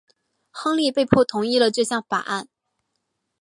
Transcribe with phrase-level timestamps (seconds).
[0.49, 2.47] 亨利被迫同意了这项法案。